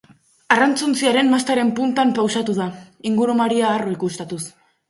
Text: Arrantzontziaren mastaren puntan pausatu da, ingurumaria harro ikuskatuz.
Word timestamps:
Arrantzontziaren 0.53 1.29
mastaren 1.33 1.69
puntan 1.81 2.15
pausatu 2.21 2.57
da, 2.63 2.69
ingurumaria 3.13 3.73
harro 3.75 3.97
ikuskatuz. 4.01 4.45